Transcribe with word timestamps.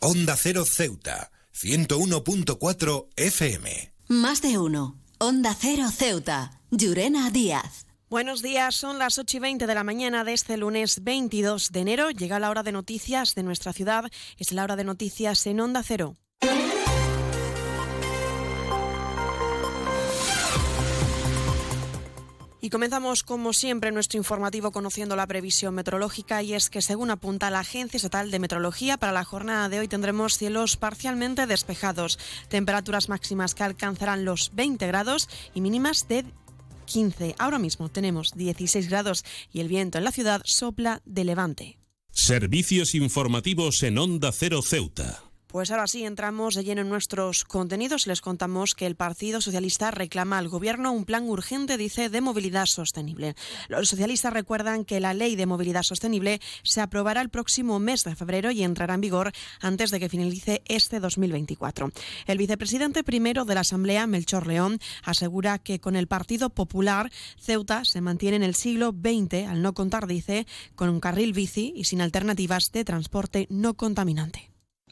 Onda 0.00 0.36
Cero 0.36 0.64
Ceuta, 0.64 1.32
101.4 1.52 3.08
FM. 3.16 3.92
Más 4.06 4.40
de 4.42 4.56
uno. 4.56 4.96
Onda 5.18 5.56
Cero 5.58 5.90
Ceuta, 5.90 6.60
Llurena 6.70 7.32
Díaz. 7.32 7.86
Buenos 8.08 8.40
días, 8.40 8.76
son 8.76 9.00
las 9.00 9.18
8 9.18 9.38
y 9.38 9.40
20 9.40 9.66
de 9.66 9.74
la 9.74 9.82
mañana 9.82 10.22
de 10.22 10.34
este 10.34 10.56
lunes 10.56 11.02
22 11.02 11.72
de 11.72 11.80
enero. 11.80 12.10
Llega 12.10 12.38
la 12.38 12.48
hora 12.48 12.62
de 12.62 12.70
noticias 12.70 13.34
de 13.34 13.42
nuestra 13.42 13.72
ciudad. 13.72 14.04
Es 14.36 14.52
la 14.52 14.62
hora 14.62 14.76
de 14.76 14.84
noticias 14.84 15.44
en 15.48 15.58
Onda 15.58 15.82
Cero. 15.82 16.14
Y 22.60 22.70
comenzamos, 22.70 23.22
como 23.22 23.52
siempre, 23.52 23.92
nuestro 23.92 24.18
informativo 24.18 24.72
conociendo 24.72 25.14
la 25.14 25.28
previsión 25.28 25.74
meteorológica 25.76 26.42
y 26.42 26.54
es 26.54 26.70
que, 26.70 26.82
según 26.82 27.10
apunta 27.10 27.50
la 27.50 27.60
Agencia 27.60 27.98
Estatal 27.98 28.32
de 28.32 28.40
Meteorología, 28.40 28.96
para 28.96 29.12
la 29.12 29.24
jornada 29.24 29.68
de 29.68 29.78
hoy 29.78 29.88
tendremos 29.88 30.38
cielos 30.38 30.76
parcialmente 30.76 31.46
despejados, 31.46 32.18
temperaturas 32.48 33.08
máximas 33.08 33.54
que 33.54 33.62
alcanzarán 33.62 34.24
los 34.24 34.50
20 34.54 34.86
grados 34.88 35.28
y 35.54 35.60
mínimas 35.60 36.08
de 36.08 36.24
15. 36.86 37.36
Ahora 37.38 37.60
mismo 37.60 37.90
tenemos 37.90 38.34
16 38.34 38.88
grados 38.88 39.24
y 39.52 39.60
el 39.60 39.68
viento 39.68 39.98
en 39.98 40.04
la 40.04 40.12
ciudad 40.12 40.40
sopla 40.44 41.00
de 41.04 41.24
levante. 41.24 41.78
Servicios 42.10 42.96
informativos 42.96 43.84
en 43.84 43.98
Onda 43.98 44.32
Cero 44.32 44.62
Ceuta. 44.62 45.27
Pues 45.48 45.70
ahora 45.70 45.86
sí, 45.86 46.04
entramos 46.04 46.54
de 46.54 46.62
lleno 46.62 46.82
en 46.82 46.90
nuestros 46.90 47.44
contenidos. 47.44 48.06
Les 48.06 48.20
contamos 48.20 48.74
que 48.74 48.84
el 48.84 48.96
Partido 48.96 49.40
Socialista 49.40 49.90
reclama 49.90 50.36
al 50.36 50.50
Gobierno 50.50 50.92
un 50.92 51.06
plan 51.06 51.26
urgente, 51.26 51.78
dice, 51.78 52.10
de 52.10 52.20
movilidad 52.20 52.66
sostenible. 52.66 53.34
Los 53.68 53.88
socialistas 53.88 54.34
recuerdan 54.34 54.84
que 54.84 55.00
la 55.00 55.14
Ley 55.14 55.36
de 55.36 55.46
Movilidad 55.46 55.84
Sostenible 55.84 56.42
se 56.64 56.82
aprobará 56.82 57.22
el 57.22 57.30
próximo 57.30 57.78
mes 57.78 58.04
de 58.04 58.14
febrero 58.14 58.50
y 58.50 58.62
entrará 58.62 58.92
en 58.92 59.00
vigor 59.00 59.32
antes 59.62 59.90
de 59.90 59.98
que 59.98 60.10
finalice 60.10 60.60
este 60.66 61.00
2024. 61.00 61.92
El 62.26 62.36
vicepresidente 62.36 63.02
primero 63.02 63.46
de 63.46 63.54
la 63.54 63.62
Asamblea, 63.62 64.06
Melchor 64.06 64.46
León, 64.46 64.78
asegura 65.02 65.58
que 65.58 65.80
con 65.80 65.96
el 65.96 66.08
Partido 66.08 66.50
Popular, 66.50 67.10
Ceuta 67.40 67.86
se 67.86 68.02
mantiene 68.02 68.36
en 68.36 68.42
el 68.42 68.54
siglo 68.54 68.90
XX, 68.90 69.48
al 69.48 69.62
no 69.62 69.72
contar, 69.72 70.06
dice, 70.06 70.46
con 70.74 70.90
un 70.90 71.00
carril 71.00 71.32
bici 71.32 71.72
y 71.74 71.84
sin 71.84 72.02
alternativas 72.02 72.70
de 72.70 72.84
transporte 72.84 73.46
no 73.48 73.72
contaminante 73.72 74.47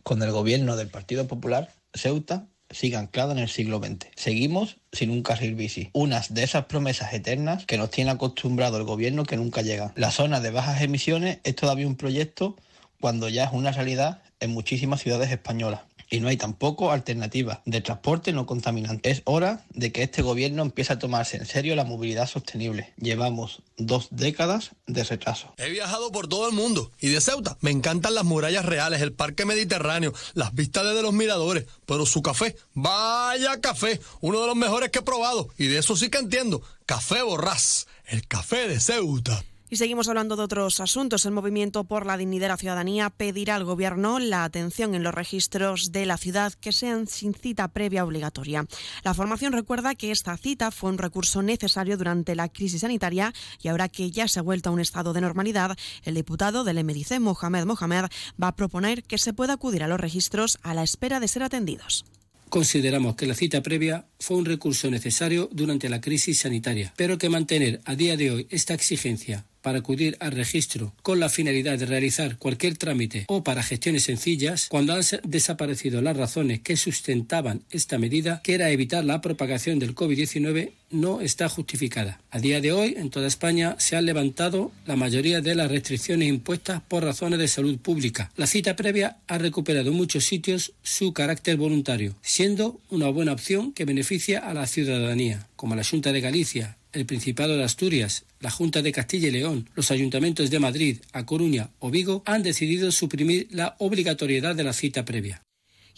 con 0.06 0.22
el 0.22 0.30
gobierno 0.30 0.76
del 0.76 0.86
Partido 0.86 1.26
Popular, 1.26 1.68
Ceuta 1.92 2.46
sigue 2.70 2.94
anclada 2.94 3.32
en 3.32 3.40
el 3.40 3.48
siglo 3.48 3.80
XX. 3.80 4.06
Seguimos 4.14 4.76
sin 4.92 5.10
un 5.10 5.24
carril 5.24 5.56
bici. 5.56 5.90
Unas 5.94 6.32
de 6.32 6.44
esas 6.44 6.66
promesas 6.66 7.12
eternas 7.12 7.66
que 7.66 7.76
nos 7.76 7.90
tiene 7.90 8.12
acostumbrado 8.12 8.76
el 8.76 8.84
gobierno 8.84 9.24
que 9.24 9.36
nunca 9.36 9.62
llega. 9.62 9.92
La 9.96 10.12
zona 10.12 10.38
de 10.38 10.52
bajas 10.52 10.80
emisiones 10.80 11.40
es 11.42 11.56
todavía 11.56 11.88
un 11.88 11.96
proyecto 11.96 12.54
cuando 13.00 13.28
ya 13.28 13.46
es 13.46 13.52
una 13.52 13.72
realidad 13.72 14.22
en 14.38 14.52
muchísimas 14.52 15.02
ciudades 15.02 15.32
españolas 15.32 15.80
y 16.08 16.20
no 16.20 16.28
hay 16.28 16.36
tampoco 16.36 16.92
alternativa 16.92 17.62
de 17.64 17.80
transporte 17.80 18.32
no 18.32 18.46
contaminante. 18.46 19.10
Es 19.10 19.22
hora 19.24 19.64
de 19.70 19.92
que 19.92 20.02
este 20.02 20.22
gobierno 20.22 20.62
empiece 20.62 20.92
a 20.92 20.98
tomarse 20.98 21.36
en 21.36 21.46
serio 21.46 21.76
la 21.76 21.84
movilidad 21.84 22.28
sostenible. 22.28 22.92
Llevamos 22.96 23.62
dos 23.76 24.08
décadas 24.10 24.70
de 24.86 25.04
retraso. 25.04 25.52
He 25.58 25.70
viajado 25.70 26.12
por 26.12 26.28
todo 26.28 26.48
el 26.48 26.54
mundo 26.54 26.90
y 27.00 27.08
de 27.08 27.20
Ceuta 27.20 27.56
me 27.60 27.70
encantan 27.70 28.14
las 28.14 28.24
murallas 28.24 28.64
reales, 28.64 29.02
el 29.02 29.12
parque 29.12 29.44
mediterráneo, 29.44 30.12
las 30.34 30.54
vistas 30.54 30.84
desde 30.84 31.02
los 31.02 31.12
miradores, 31.12 31.66
pero 31.84 32.06
su 32.06 32.22
café, 32.22 32.56
vaya 32.74 33.60
café, 33.60 34.00
uno 34.20 34.40
de 34.40 34.46
los 34.46 34.56
mejores 34.56 34.90
que 34.90 35.00
he 35.00 35.02
probado 35.02 35.48
y 35.58 35.66
de 35.66 35.78
eso 35.78 35.96
sí 35.96 36.08
que 36.08 36.18
entiendo. 36.18 36.62
Café 36.86 37.22
Borrás, 37.22 37.88
el 38.06 38.26
café 38.26 38.68
de 38.68 38.80
Ceuta. 38.80 39.44
Y 39.68 39.76
seguimos 39.76 40.08
hablando 40.08 40.36
de 40.36 40.44
otros 40.44 40.78
asuntos. 40.78 41.26
El 41.26 41.32
Movimiento 41.32 41.82
por 41.82 42.06
la 42.06 42.16
Dignidad 42.16 42.44
de 42.44 42.48
la 42.50 42.56
Ciudadanía 42.56 43.10
pedirá 43.10 43.56
al 43.56 43.64
Gobierno 43.64 44.20
la 44.20 44.44
atención 44.44 44.94
en 44.94 45.02
los 45.02 45.12
registros 45.12 45.90
de 45.90 46.06
la 46.06 46.18
ciudad 46.18 46.52
que 46.52 46.70
sean 46.70 47.08
sin 47.08 47.34
cita 47.34 47.66
previa 47.68 48.04
obligatoria. 48.04 48.64
La 49.02 49.12
formación 49.12 49.52
recuerda 49.52 49.96
que 49.96 50.12
esta 50.12 50.36
cita 50.36 50.70
fue 50.70 50.90
un 50.90 50.98
recurso 50.98 51.42
necesario 51.42 51.96
durante 51.96 52.36
la 52.36 52.48
crisis 52.48 52.82
sanitaria 52.82 53.32
y 53.60 53.66
ahora 53.66 53.88
que 53.88 54.12
ya 54.12 54.28
se 54.28 54.38
ha 54.38 54.42
vuelto 54.42 54.70
a 54.70 54.72
un 54.72 54.80
estado 54.80 55.12
de 55.12 55.20
normalidad, 55.20 55.76
el 56.04 56.14
diputado 56.14 56.62
del 56.62 56.84
MDC, 56.84 57.18
Mohamed 57.18 57.64
Mohamed, 57.64 58.04
va 58.40 58.48
a 58.48 58.56
proponer 58.56 59.02
que 59.02 59.18
se 59.18 59.32
pueda 59.32 59.54
acudir 59.54 59.82
a 59.82 59.88
los 59.88 59.98
registros 59.98 60.58
a 60.62 60.74
la 60.74 60.84
espera 60.84 61.18
de 61.18 61.26
ser 61.26 61.42
atendidos. 61.42 62.04
Consideramos 62.48 63.16
que 63.16 63.26
la 63.26 63.34
cita 63.34 63.62
previa 63.62 64.06
fue 64.20 64.36
un 64.36 64.44
recurso 64.44 64.88
necesario 64.90 65.48
durante 65.52 65.88
la 65.88 66.00
crisis 66.00 66.38
sanitaria, 66.38 66.92
pero 66.96 67.18
que 67.18 67.28
mantener 67.28 67.80
a 67.84 67.96
día 67.96 68.16
de 68.16 68.30
hoy 68.30 68.46
esta 68.50 68.72
exigencia 68.72 69.44
para 69.66 69.80
acudir 69.80 70.16
al 70.20 70.30
registro 70.30 70.92
con 71.02 71.18
la 71.18 71.28
finalidad 71.28 71.76
de 71.76 71.86
realizar 71.86 72.38
cualquier 72.38 72.76
trámite 72.76 73.24
o 73.26 73.42
para 73.42 73.64
gestiones 73.64 74.04
sencillas, 74.04 74.68
cuando 74.68 74.92
han 74.92 75.02
desaparecido 75.24 76.00
las 76.02 76.16
razones 76.16 76.60
que 76.60 76.76
sustentaban 76.76 77.64
esta 77.72 77.98
medida, 77.98 78.40
que 78.44 78.54
era 78.54 78.70
evitar 78.70 79.04
la 79.04 79.20
propagación 79.20 79.80
del 79.80 79.96
COVID-19, 79.96 80.70
no 80.90 81.20
está 81.20 81.48
justificada. 81.48 82.20
A 82.30 82.38
día 82.38 82.60
de 82.60 82.70
hoy, 82.70 82.94
en 82.96 83.10
toda 83.10 83.26
España, 83.26 83.74
se 83.80 83.96
han 83.96 84.06
levantado 84.06 84.70
la 84.86 84.94
mayoría 84.94 85.40
de 85.40 85.56
las 85.56 85.68
restricciones 85.68 86.28
impuestas 86.28 86.80
por 86.86 87.02
razones 87.02 87.40
de 87.40 87.48
salud 87.48 87.76
pública. 87.78 88.30
La 88.36 88.46
cita 88.46 88.76
previa 88.76 89.16
ha 89.26 89.38
recuperado 89.38 89.90
en 89.90 89.96
muchos 89.96 90.24
sitios 90.24 90.74
su 90.84 91.12
carácter 91.12 91.56
voluntario, 91.56 92.14
siendo 92.22 92.80
una 92.88 93.08
buena 93.08 93.32
opción 93.32 93.72
que 93.72 93.84
beneficia 93.84 94.38
a 94.38 94.54
la 94.54 94.68
ciudadanía, 94.68 95.48
como 95.56 95.74
la 95.74 95.82
Junta 95.82 96.12
de 96.12 96.20
Galicia, 96.20 96.76
el 96.96 97.06
Principado 97.06 97.56
de 97.56 97.64
Asturias, 97.64 98.24
la 98.40 98.50
Junta 98.50 98.80
de 98.80 98.90
Castilla 98.90 99.28
y 99.28 99.32
León, 99.32 99.68
los 99.74 99.90
ayuntamientos 99.90 100.50
de 100.50 100.58
Madrid, 100.58 100.98
A 101.12 101.26
Coruña 101.26 101.70
o 101.78 101.90
Vigo 101.90 102.22
han 102.24 102.42
decidido 102.42 102.90
suprimir 102.90 103.48
la 103.50 103.76
obligatoriedad 103.78 104.56
de 104.56 104.64
la 104.64 104.72
cita 104.72 105.04
previa. 105.04 105.42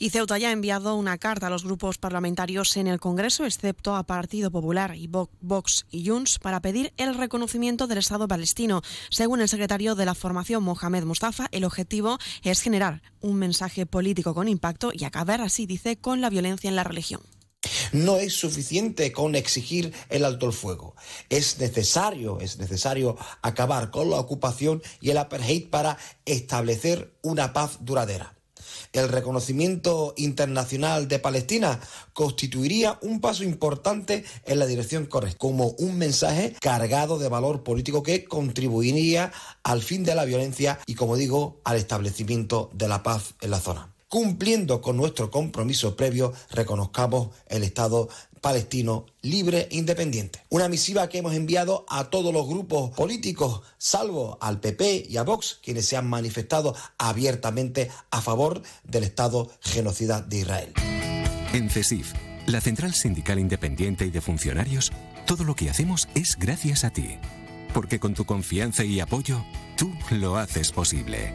Y 0.00 0.10
Ceuta 0.10 0.38
ya 0.38 0.50
ha 0.50 0.52
enviado 0.52 0.94
una 0.94 1.18
carta 1.18 1.48
a 1.48 1.50
los 1.50 1.64
grupos 1.64 1.98
parlamentarios 1.98 2.76
en 2.76 2.86
el 2.86 3.00
Congreso, 3.00 3.44
excepto 3.44 3.96
a 3.96 4.04
Partido 4.04 4.50
Popular 4.50 4.94
y 4.96 5.08
Vox 5.08 5.86
y 5.90 6.06
Junts, 6.06 6.38
para 6.38 6.60
pedir 6.60 6.92
el 6.96 7.16
reconocimiento 7.16 7.88
del 7.88 7.98
Estado 7.98 8.28
palestino. 8.28 8.82
Según 9.10 9.40
el 9.40 9.48
secretario 9.48 9.96
de 9.96 10.04
la 10.04 10.14
formación, 10.14 10.62
Mohamed 10.62 11.04
Mustafa, 11.04 11.48
el 11.50 11.64
objetivo 11.64 12.18
es 12.42 12.60
generar 12.60 13.02
un 13.20 13.36
mensaje 13.36 13.86
político 13.86 14.34
con 14.34 14.46
impacto 14.48 14.90
y 14.92 15.04
acabar 15.04 15.40
así, 15.40 15.66
dice, 15.66 15.96
con 15.96 16.20
la 16.20 16.30
violencia 16.30 16.68
en 16.68 16.76
la 16.76 16.84
religión. 16.84 17.20
No 17.92 18.16
es 18.18 18.34
suficiente 18.34 19.12
con 19.12 19.34
exigir 19.34 19.92
el 20.08 20.24
alto 20.24 20.46
el 20.46 20.52
fuego. 20.52 20.94
Es 21.28 21.58
necesario, 21.58 22.40
es 22.40 22.58
necesario 22.58 23.16
acabar 23.42 23.90
con 23.90 24.10
la 24.10 24.16
ocupación 24.16 24.82
y 25.00 25.10
el 25.10 25.18
apartheid 25.18 25.68
para 25.68 25.98
establecer 26.24 27.12
una 27.22 27.52
paz 27.52 27.78
duradera. 27.80 28.34
El 28.92 29.08
reconocimiento 29.08 30.14
internacional 30.16 31.08
de 31.08 31.18
Palestina 31.18 31.80
constituiría 32.12 32.98
un 33.02 33.20
paso 33.20 33.44
importante 33.44 34.24
en 34.46 34.58
la 34.58 34.66
dirección 34.66 35.06
correcta, 35.06 35.38
como 35.38 35.68
un 35.78 35.98
mensaje 35.98 36.54
cargado 36.60 37.18
de 37.18 37.28
valor 37.28 37.62
político 37.62 38.02
que 38.02 38.24
contribuiría 38.24 39.32
al 39.62 39.82
fin 39.82 40.04
de 40.04 40.14
la 40.14 40.24
violencia 40.24 40.78
y, 40.86 40.94
como 40.94 41.16
digo, 41.16 41.60
al 41.64 41.76
establecimiento 41.76 42.70
de 42.72 42.88
la 42.88 43.02
paz 43.02 43.34
en 43.40 43.50
la 43.50 43.60
zona 43.60 43.97
cumpliendo 44.08 44.80
con 44.80 44.96
nuestro 44.96 45.30
compromiso 45.30 45.96
previo, 45.96 46.32
reconozcamos 46.50 47.28
el 47.48 47.62
Estado 47.62 48.08
palestino 48.40 49.06
libre 49.22 49.68
e 49.70 49.76
independiente. 49.76 50.40
Una 50.48 50.68
misiva 50.68 51.08
que 51.08 51.18
hemos 51.18 51.34
enviado 51.34 51.84
a 51.88 52.04
todos 52.04 52.32
los 52.32 52.46
grupos 52.48 52.90
políticos, 52.90 53.62
salvo 53.78 54.38
al 54.40 54.60
PP 54.60 55.06
y 55.08 55.16
a 55.16 55.22
Vox, 55.22 55.58
quienes 55.62 55.86
se 55.86 55.96
han 55.96 56.08
manifestado 56.08 56.74
abiertamente 56.98 57.90
a 58.10 58.20
favor 58.20 58.62
del 58.84 59.04
Estado 59.04 59.50
genocida 59.60 60.22
de 60.22 60.38
Israel. 60.38 60.72
En 61.52 61.70
CESIF, 61.70 62.12
la 62.46 62.60
Central 62.60 62.94
Sindical 62.94 63.38
Independiente 63.38 64.06
y 64.06 64.10
de 64.10 64.20
Funcionarios, 64.20 64.92
todo 65.26 65.44
lo 65.44 65.54
que 65.54 65.70
hacemos 65.70 66.08
es 66.14 66.36
gracias 66.38 66.84
a 66.84 66.90
ti. 66.90 67.18
Porque 67.74 68.00
con 68.00 68.14
tu 68.14 68.24
confianza 68.24 68.84
y 68.84 69.00
apoyo, 69.00 69.44
tú 69.76 69.92
lo 70.10 70.36
haces 70.36 70.72
posible. 70.72 71.34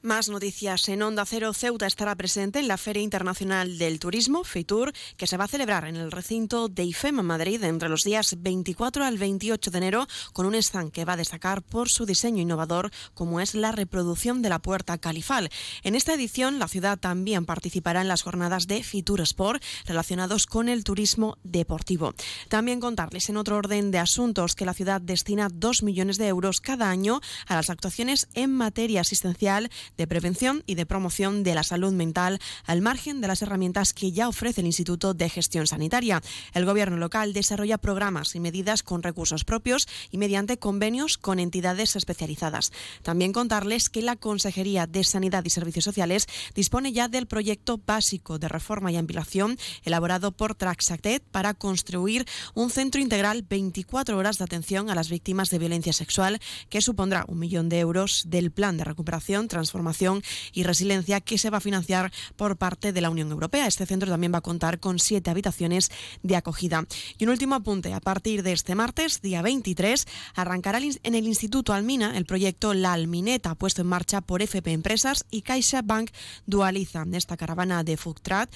Más 0.00 0.28
noticias 0.28 0.88
en 0.88 1.02
Onda 1.02 1.26
Cero. 1.26 1.52
Ceuta 1.52 1.88
estará 1.88 2.14
presente 2.14 2.60
en 2.60 2.68
la 2.68 2.78
Feria 2.78 3.02
Internacional 3.02 3.78
del 3.78 3.98
Turismo, 3.98 4.44
FITUR, 4.44 4.92
que 5.16 5.26
se 5.26 5.36
va 5.36 5.46
a 5.46 5.48
celebrar 5.48 5.86
en 5.86 5.96
el 5.96 6.12
recinto 6.12 6.68
de 6.68 6.84
IFEM, 6.84 7.16
Madrid, 7.22 7.64
entre 7.64 7.88
los 7.88 8.04
días 8.04 8.36
24 8.38 9.04
al 9.04 9.18
28 9.18 9.72
de 9.72 9.78
enero, 9.78 10.06
con 10.32 10.46
un 10.46 10.54
stand 10.54 10.92
que 10.92 11.04
va 11.04 11.14
a 11.14 11.16
destacar 11.16 11.62
por 11.62 11.88
su 11.88 12.06
diseño 12.06 12.40
innovador, 12.40 12.92
como 13.12 13.40
es 13.40 13.56
la 13.56 13.72
reproducción 13.72 14.40
de 14.40 14.50
la 14.50 14.60
puerta 14.60 14.98
califal. 14.98 15.50
En 15.82 15.96
esta 15.96 16.14
edición, 16.14 16.60
la 16.60 16.68
ciudad 16.68 16.96
también 16.96 17.44
participará 17.44 18.00
en 18.00 18.08
las 18.08 18.22
jornadas 18.22 18.68
de 18.68 18.84
FITUR 18.84 19.22
Sport 19.22 19.64
relacionados 19.84 20.46
con 20.46 20.68
el 20.68 20.84
turismo 20.84 21.38
deportivo. 21.42 22.14
También 22.48 22.78
contarles 22.78 23.30
en 23.30 23.36
otro 23.36 23.56
orden 23.56 23.90
de 23.90 23.98
asuntos 23.98 24.54
que 24.54 24.64
la 24.64 24.74
ciudad 24.74 25.00
destina 25.00 25.48
2 25.52 25.82
millones 25.82 26.18
de 26.18 26.28
euros 26.28 26.60
cada 26.60 26.88
año 26.88 27.20
a 27.48 27.56
las 27.56 27.68
actuaciones 27.68 28.28
en 28.34 28.54
materia 28.54 29.00
asistencial 29.00 29.70
de 29.96 30.06
prevención 30.06 30.62
y 30.66 30.74
de 30.74 30.86
promoción 30.86 31.42
de 31.42 31.54
la 31.54 31.62
salud 31.62 31.92
mental 31.92 32.38
al 32.64 32.82
margen 32.82 33.20
de 33.20 33.28
las 33.28 33.42
herramientas 33.42 33.92
que 33.92 34.12
ya 34.12 34.28
ofrece 34.28 34.60
el 34.60 34.66
Instituto 34.66 35.14
de 35.14 35.28
Gestión 35.28 35.66
Sanitaria. 35.66 36.22
El 36.52 36.66
Gobierno 36.66 36.96
local 36.96 37.32
desarrolla 37.32 37.78
programas 37.78 38.34
y 38.34 38.40
medidas 38.40 38.82
con 38.82 39.02
recursos 39.02 39.44
propios 39.44 39.88
y 40.10 40.18
mediante 40.18 40.58
convenios 40.58 41.18
con 41.18 41.38
entidades 41.38 41.96
especializadas. 41.96 42.72
También 43.02 43.32
contarles 43.32 43.90
que 43.90 44.02
la 44.02 44.16
Consejería 44.16 44.86
de 44.86 45.04
Sanidad 45.04 45.44
y 45.44 45.50
Servicios 45.50 45.84
Sociales 45.84 46.26
dispone 46.54 46.92
ya 46.92 47.08
del 47.08 47.26
proyecto 47.26 47.80
básico 47.84 48.38
de 48.38 48.48
reforma 48.48 48.92
y 48.92 48.96
ampliación 48.96 49.58
elaborado 49.84 50.32
por 50.32 50.54
Traxactet 50.54 51.22
para 51.22 51.54
construir 51.54 52.26
un 52.54 52.70
centro 52.70 53.00
integral 53.00 53.44
24 53.48 54.16
horas 54.16 54.38
de 54.38 54.44
atención 54.44 54.90
a 54.90 54.94
las 54.94 55.08
víctimas 55.08 55.50
de 55.50 55.58
violencia 55.58 55.92
sexual 55.92 56.40
que 56.68 56.82
supondrá 56.82 57.24
un 57.28 57.38
millón 57.38 57.68
de 57.68 57.80
euros 57.80 58.24
del 58.26 58.50
plan 58.50 58.76
de 58.76 58.84
recuperación, 58.84 59.48
transformación 59.48 59.77
transformación 59.78 60.22
y 60.52 60.64
resiliencia 60.64 61.20
que 61.20 61.38
se 61.38 61.50
va 61.50 61.58
a 61.58 61.60
financiar 61.60 62.12
por 62.36 62.56
parte 62.56 62.92
de 62.92 63.00
la 63.00 63.10
Unión 63.10 63.30
Europea. 63.30 63.66
Este 63.66 63.86
centro 63.86 64.10
también 64.10 64.32
va 64.32 64.38
a 64.38 64.42
contar 64.42 64.80
con 64.80 64.98
siete 64.98 65.30
habitaciones 65.30 65.90
de 66.22 66.36
acogida. 66.36 66.84
Y 67.18 67.24
un 67.24 67.30
último 67.30 67.54
apunte, 67.54 67.94
a 67.94 68.00
partir 68.00 68.42
de 68.42 68.52
este 68.52 68.74
martes, 68.74 69.22
día 69.22 69.42
23, 69.42 70.06
arrancará 70.34 70.78
en 70.78 71.14
el 71.14 71.26
Instituto 71.26 71.72
Almina 71.72 72.16
el 72.16 72.24
proyecto 72.24 72.74
La 72.74 72.92
Almineta, 72.92 73.54
puesto 73.54 73.82
en 73.82 73.88
marcha 73.88 74.20
por 74.20 74.42
FP 74.42 74.72
Empresas 74.72 75.24
y 75.30 75.42
CaixaBank 75.42 76.10
Dualiza. 76.46 77.04
Esta 77.12 77.36
caravana 77.36 77.84
de 77.84 77.96
Fuctrat 77.96 78.50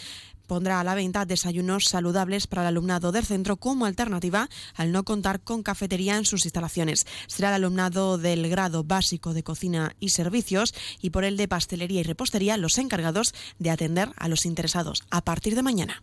pondrá 0.46 0.80
a 0.80 0.84
la 0.84 0.94
venta 0.94 1.24
desayunos 1.24 1.86
saludables 1.86 2.46
para 2.46 2.62
el 2.62 2.68
alumnado 2.68 3.12
del 3.12 3.24
centro 3.24 3.56
como 3.56 3.86
alternativa 3.86 4.48
al 4.74 4.92
no 4.92 5.04
contar 5.04 5.40
con 5.40 5.62
cafetería 5.62 6.16
en 6.16 6.24
sus 6.24 6.44
instalaciones. 6.44 7.06
Será 7.26 7.48
el 7.48 7.54
alumnado 7.54 8.18
del 8.18 8.48
grado 8.48 8.84
básico 8.84 9.34
de 9.34 9.42
cocina 9.42 9.94
y 10.00 10.10
servicios 10.10 10.74
y 11.00 11.10
por 11.10 11.24
el 11.24 11.36
de 11.36 11.48
pastelería 11.48 12.00
y 12.00 12.04
repostería 12.04 12.56
los 12.56 12.78
encargados 12.78 13.34
de 13.58 13.70
atender 13.70 14.10
a 14.16 14.28
los 14.28 14.46
interesados 14.46 15.02
a 15.10 15.22
partir 15.22 15.54
de 15.54 15.62
mañana. 15.62 16.02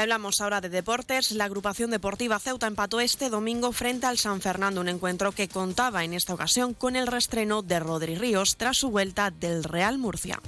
hablamos 0.00 0.40
ahora 0.40 0.60
de 0.60 0.68
deportes. 0.68 1.30
La 1.32 1.44
agrupación 1.44 1.90
deportiva 1.90 2.38
Ceuta 2.38 2.66
empató 2.66 3.00
este 3.00 3.30
domingo 3.30 3.72
frente 3.72 4.06
al 4.06 4.18
San 4.18 4.40
Fernando, 4.40 4.80
un 4.80 4.88
encuentro 4.88 5.32
que 5.32 5.48
contaba 5.48 6.04
en 6.04 6.14
esta 6.14 6.34
ocasión 6.34 6.74
con 6.74 6.96
el 6.96 7.06
restreno 7.06 7.62
de 7.62 7.78
Rodri 7.78 8.16
Ríos 8.16 8.56
tras 8.56 8.78
su 8.78 8.90
vuelta 8.90 9.30
del 9.30 9.64
Real 9.64 9.98
Murcia. 9.98 10.40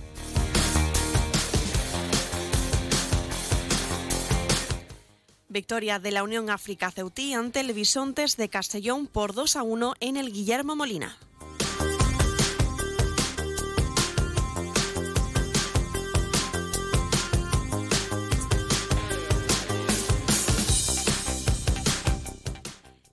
Victoria 5.48 5.98
de 5.98 6.10
la 6.10 6.22
Unión 6.22 6.48
África 6.48 6.90
Ceutí 6.90 7.34
ante 7.34 7.60
el 7.60 7.74
Bisontes 7.74 8.38
de 8.38 8.48
Castellón 8.48 9.06
por 9.06 9.34
2 9.34 9.56
a 9.56 9.62
1 9.62 9.94
en 10.00 10.16
el 10.16 10.32
Guillermo 10.32 10.76
Molina. 10.76 11.18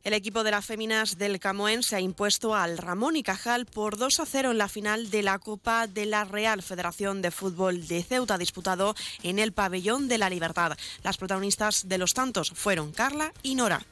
El 0.10 0.16
equipo 0.16 0.44
de 0.44 0.50
las 0.50 0.66
féminas 0.66 1.20
del 1.20 1.40
Camoén 1.40 1.84
se 1.84 1.96
ha 1.96 2.02
impuesto 2.02 2.56
al 2.56 2.80
Ramón 2.80 3.16
y 3.16 3.22
Cajal 3.22 3.68
por 3.68 3.96
2 3.96 4.22
a 4.22 4.26
0 4.26 4.50
en 4.50 4.58
la 4.58 4.68
final 4.68 5.12
de 5.12 5.22
la 5.22 5.38
Copa 5.38 5.86
de 5.86 6.08
la 6.08 6.26
Real 6.26 6.64
Federación 6.64 7.22
de 7.22 7.30
Fútbol 7.30 7.86
de 7.86 8.02
Ceuta, 8.02 8.40
disputado 8.40 8.96
en 9.22 9.38
el 9.38 9.52
Pabellón 9.52 10.08
de 10.08 10.18
la 10.18 10.32
Libertad. 10.32 10.76
Las 11.04 11.18
protagonistas 11.18 11.88
de 11.88 12.00
los 12.00 12.16
tantos 12.16 12.50
fueron 12.56 12.92
Carla 12.92 13.34
y 13.44 13.54
Nora. 13.54 13.86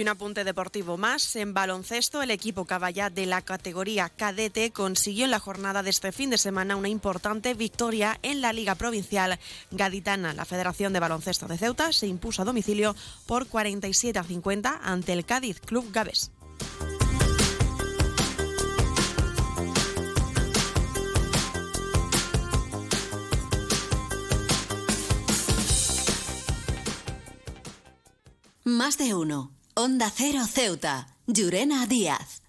Y 0.00 0.02
un 0.02 0.08
apunte 0.08 0.44
deportivo 0.44 0.96
más. 0.96 1.36
En 1.36 1.52
baloncesto, 1.52 2.22
el 2.22 2.30
equipo 2.30 2.64
caballá 2.64 3.10
de 3.10 3.26
la 3.26 3.42
categoría 3.42 4.08
cadete 4.08 4.70
consiguió 4.70 5.26
en 5.26 5.30
la 5.30 5.40
jornada 5.40 5.82
de 5.82 5.90
este 5.90 6.10
fin 6.10 6.30
de 6.30 6.38
semana 6.38 6.76
una 6.76 6.88
importante 6.88 7.52
victoria 7.52 8.18
en 8.22 8.40
la 8.40 8.54
Liga 8.54 8.76
Provincial 8.76 9.38
Gaditana. 9.70 10.32
La 10.32 10.46
Federación 10.46 10.94
de 10.94 11.00
Baloncesto 11.00 11.48
de 11.48 11.58
Ceuta 11.58 11.92
se 11.92 12.06
impuso 12.06 12.40
a 12.40 12.46
domicilio 12.46 12.96
por 13.26 13.46
47 13.46 14.18
a 14.18 14.24
50 14.24 14.80
ante 14.82 15.12
el 15.12 15.26
Cádiz 15.26 15.60
Club 15.60 15.92
Gaves. 15.92 16.30
Más 28.64 28.96
de 28.96 29.14
uno. 29.14 29.59
Onda 29.82 30.10
Cero 30.10 30.44
Ceuta, 30.46 31.06
Llurena 31.26 31.86
Díaz. 31.86 32.39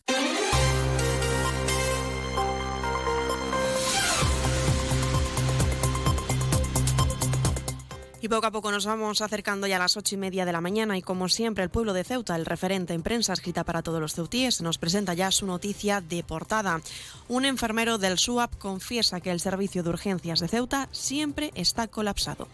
Y 8.24 8.28
poco 8.28 8.46
a 8.46 8.52
poco 8.52 8.72
nos 8.72 8.86
vamos 8.86 9.20
acercando 9.22 9.66
ya 9.66 9.78
a 9.78 9.80
las 9.80 9.98
ocho 9.98 10.14
y 10.14 10.18
media 10.20 10.46
de 10.46 10.52
la 10.52 10.62
mañana 10.62 10.96
y 10.96 11.02
como 11.02 11.28
siempre 11.28 11.64
el 11.64 11.72
pueblo 11.72 11.92
de 11.92 12.04
Ceuta, 12.04 12.36
el 12.36 12.46
referente 12.46 12.94
en 12.94 13.02
prensa 13.02 13.34
escrita 13.34 13.64
para 13.64 13.82
todos 13.82 14.00
los 14.00 14.14
ceutíes, 14.14 14.62
nos 14.62 14.78
presenta 14.78 15.16
ya 15.16 15.32
su 15.32 15.48
noticia 15.48 16.02
de 16.02 16.24
portada. 16.24 16.82
Un 17.30 17.46
enfermero 17.46 17.98
del 17.98 18.20
SUAP 18.20 18.60
confiesa 18.60 19.22
que 19.22 19.32
el 19.32 19.40
servicio 19.40 19.82
de 19.82 19.90
urgencias 19.90 20.40
de 20.40 20.50
Ceuta 20.50 20.88
siempre 20.92 21.52
está 21.56 21.88
colapsado. 21.88 22.48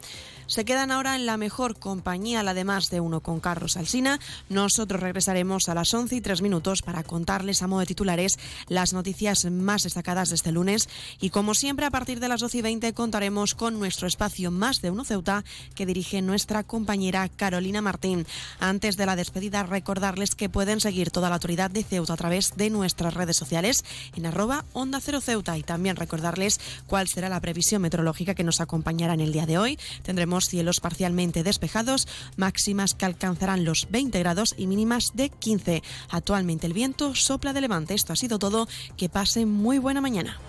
Se 0.48 0.64
quedan 0.64 0.92
ahora 0.92 1.18
en 1.18 1.26
la 1.26 1.36
mejor 1.36 1.78
compañía, 1.78 2.42
la 2.42 2.54
de 2.54 2.64
más 2.64 2.90
de 2.90 3.02
uno 3.02 3.20
con 3.20 3.42
Carlos 3.42 3.76
Alsina. 3.76 4.22
Nosotros 4.48 5.02
regresaremos 5.02 5.68
a 5.68 5.74
las 5.74 5.94
11 5.94 6.16
y 6.16 6.22
3 6.22 6.42
minutos 6.42 6.82
para 6.82 7.04
contarles 7.04 7.62
a 7.62 7.68
modo 7.68 7.82
de 7.82 7.88
titulares 7.88 8.40
las 8.70 8.94
noticias 8.94 9.44
más 9.52 9.84
destacadas 9.84 10.30
de 10.30 10.36
este 10.36 10.54
lunes. 10.54 10.88
Y 11.20 11.32
como 11.32 11.54
siempre, 11.54 11.86
a 11.86 11.92
partir 11.92 12.22
de 12.22 12.30
las 12.30 12.40
12 12.40 12.60
y 12.60 12.62
20 12.62 12.94
contaremos 12.94 13.56
con 13.56 13.78
nuestro 13.78 14.08
espacio 14.08 14.50
Más 14.50 14.82
de 14.82 14.90
Uno 14.90 15.04
Ceuta 15.04 15.44
que 15.76 15.86
dirige 15.86 16.22
nuestra 16.22 16.64
compañera 16.64 17.30
Carolina 17.30 17.82
Martín. 17.82 18.26
Antes 18.60 18.98
de 18.98 19.06
la 19.06 19.16
despedida, 19.16 19.64
recordarles 19.64 20.36
que 20.36 20.50
pueden 20.50 20.80
seguir 20.80 21.12
toda 21.12 21.30
la 21.30 21.36
autoridad 21.36 21.72
de 21.72 21.84
Ceuta 21.84 22.14
a 22.14 22.18
través 22.18 22.56
de 22.56 22.70
nuestras 22.70 23.14
redes 23.14 23.38
sociales 23.38 23.84
en 24.16 24.26
arroba 24.26 24.66
Onda 24.74 25.00
Cero 25.02 25.22
Ceuta 25.22 25.58
y 25.58 25.64
también 25.64 25.96
recordarles 25.96 26.60
cuál 26.88 27.08
será 27.08 27.30
la 27.30 27.42
previsión 27.42 27.82
meteorológica 27.82 28.36
que 28.36 28.44
nos 28.44 28.62
acompañará 28.62 29.14
en 29.14 29.22
el 29.22 29.34
día 29.34 29.46
de 29.46 29.58
hoy. 29.58 29.80
Tendremos 30.04 30.46
cielos 30.46 30.80
parcialmente 30.80 31.44
despejados, 31.44 32.08
máximas 32.36 32.94
que 32.94 33.06
alcanzarán 33.06 33.66
los 33.66 33.88
20 33.90 34.20
grados 34.20 34.56
y 34.58 34.68
mínimas 34.68 35.12
de 35.14 35.30
15. 35.30 35.84
Actualmente 36.10 36.68
el 36.68 36.74
viento 36.74 37.16
sopla 37.16 37.54
de 37.54 37.62
levante. 37.62 37.94
Esto 37.94 38.14
ha 38.14 38.16
sido 38.16 38.40
todo. 38.40 38.68
Que 38.96 39.10
pasen 39.10 39.50
muy 39.52 39.80
buena 39.80 40.02
mañana. 40.02 40.40